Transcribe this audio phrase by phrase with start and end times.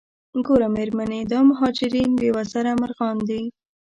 [0.45, 3.43] ګوره میرمنې دا مهاجرین بې وزره مرغان دي.